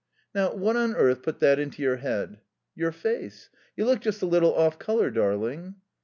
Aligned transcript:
"Now, 0.33 0.55
what 0.55 0.75
on 0.77 0.95
earth 0.95 1.21
put 1.21 1.37
that 1.41 1.59
into 1.59 1.83
your 1.83 1.97
head?" 1.97 2.39
"Your 2.73 2.91
face. 2.91 3.51
You 3.77 3.85
look 3.85 4.01
just 4.01 4.23
a 4.23 4.25
little 4.25 4.55
off 4.55 4.79
colour, 4.79 5.11
darling." 5.11 5.75